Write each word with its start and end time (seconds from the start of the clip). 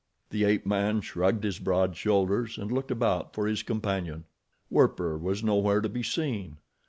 The 0.31 0.45
ape 0.45 0.65
man 0.65 1.01
shrugged 1.01 1.43
his 1.43 1.59
broad 1.59 1.95
shoulders 1.95 2.57
and 2.57 2.71
looked 2.71 2.89
about 2.89 3.35
for 3.35 3.45
his 3.45 3.61
companion. 3.61 4.25
Werper 4.71 5.15
was 5.15 5.43
nowhere 5.43 5.79
to 5.79 5.89
be 5.89 6.01
seen. 6.01 6.57